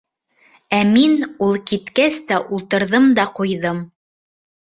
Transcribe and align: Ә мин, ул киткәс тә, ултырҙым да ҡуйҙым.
Ә 0.77 0.77
мин, 0.93 1.13
ул 1.47 1.53
киткәс 1.73 2.17
тә, 2.33 2.39
ултырҙым 2.59 3.07
да 3.21 3.27
ҡуйҙым. 3.43 3.85